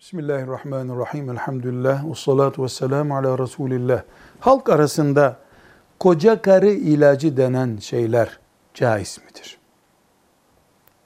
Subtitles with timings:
[0.00, 1.30] Bismillahirrahmanirrahim.
[1.30, 2.10] Elhamdülillah.
[2.10, 4.02] Ve salatu ve selamu ala Resulillah.
[4.40, 5.36] Halk arasında
[5.98, 8.38] koca karı ilacı denen şeyler
[8.74, 9.58] caiz midir?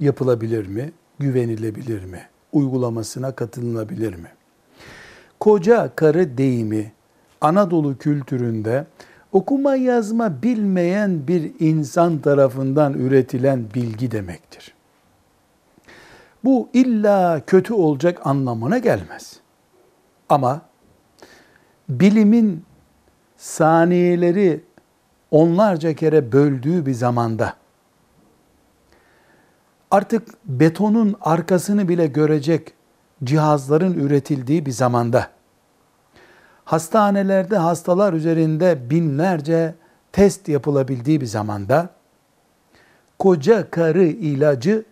[0.00, 0.92] Yapılabilir mi?
[1.18, 2.28] Güvenilebilir mi?
[2.52, 4.28] Uygulamasına katılınabilir mi?
[5.40, 6.92] Koca karı deyimi
[7.40, 8.86] Anadolu kültüründe
[9.32, 14.75] okuma yazma bilmeyen bir insan tarafından üretilen bilgi demektir.
[16.46, 19.40] Bu illa kötü olacak anlamına gelmez.
[20.28, 20.60] Ama
[21.88, 22.64] bilimin
[23.36, 24.64] saniyeleri
[25.30, 27.54] onlarca kere böldüğü bir zamanda
[29.90, 32.72] artık betonun arkasını bile görecek
[33.24, 35.30] cihazların üretildiği bir zamanda
[36.64, 39.74] hastanelerde hastalar üzerinde binlerce
[40.12, 41.90] test yapılabildiği bir zamanda
[43.18, 44.84] koca karı ilacı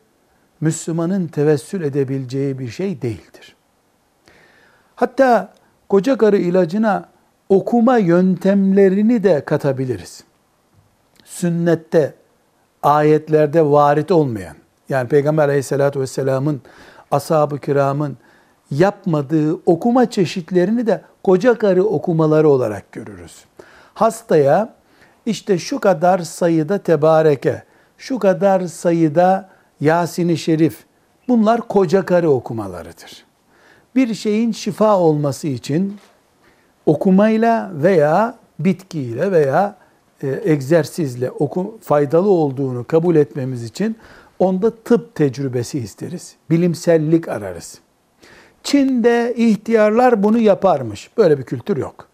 [0.60, 3.56] Müslümanın tevessül edebileceği bir şey değildir.
[4.96, 5.52] Hatta
[5.88, 7.08] koca karı ilacına
[7.48, 10.24] okuma yöntemlerini de katabiliriz.
[11.24, 12.14] Sünnette,
[12.82, 14.56] ayetlerde varit olmayan,
[14.88, 16.62] yani Peygamber aleyhissalatü vesselamın,
[17.10, 18.16] ashab-ı kiramın
[18.70, 23.44] yapmadığı okuma çeşitlerini de koca karı okumaları olarak görürüz.
[23.94, 24.74] Hastaya
[25.26, 27.62] işte şu kadar sayıda tebareke,
[27.98, 30.84] şu kadar sayıda Yasin-i Şerif
[31.28, 33.24] bunlar koca karı okumalarıdır.
[33.96, 35.96] Bir şeyin şifa olması için
[36.86, 39.76] okumayla veya bitkiyle veya
[40.22, 43.96] e, egzersizle oku, faydalı olduğunu kabul etmemiz için
[44.38, 46.34] onda tıp tecrübesi isteriz.
[46.50, 47.78] Bilimsellik ararız.
[48.62, 51.10] Çin'de ihtiyarlar bunu yaparmış.
[51.16, 52.08] Böyle bir kültür yok.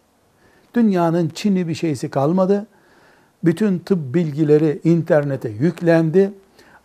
[0.74, 2.66] Dünyanın Çin'i bir şeysi kalmadı.
[3.44, 6.32] Bütün tıp bilgileri internete yüklendi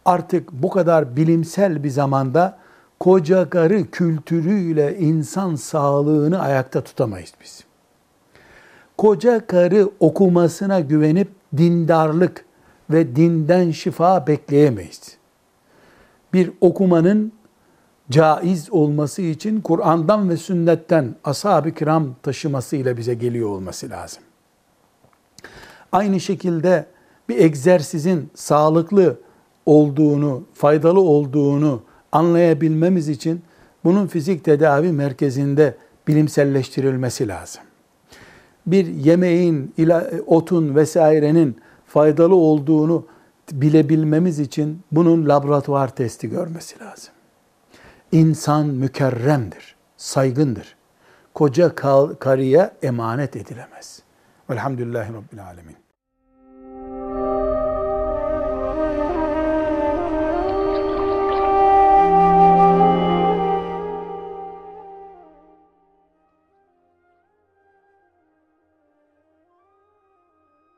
[0.06, 2.58] artık bu kadar bilimsel bir zamanda
[3.00, 7.64] koca karı kültürüyle insan sağlığını ayakta tutamayız biz.
[8.98, 12.46] Koca karı okumasına güvenip dindarlık
[12.90, 15.18] ve dinden şifa bekleyemeyiz.
[16.34, 17.32] Bir okumanın
[18.10, 24.24] caiz olması için Kur'an'dan ve sünnetten ashab-ı kiram taşımasıyla bize geliyor olması lazım.
[25.92, 26.86] Aynı şekilde
[27.30, 29.20] bir egzersizin sağlıklı
[29.66, 31.82] olduğunu, faydalı olduğunu
[32.12, 33.42] anlayabilmemiz için
[33.84, 35.76] bunun fizik tedavi merkezinde
[36.08, 37.64] bilimselleştirilmesi lazım.
[38.66, 39.74] Bir yemeğin,
[40.28, 43.06] otun vesairenin faydalı olduğunu
[43.52, 47.14] bilebilmemiz için bunun laboratuvar testi görmesi lazım.
[48.12, 50.76] İnsan mükerremdir, saygındır.
[51.34, 51.76] Koca
[52.20, 54.02] karıya emanet edilemez.
[54.50, 55.85] Velhamdülillahi Rabbil Alemin.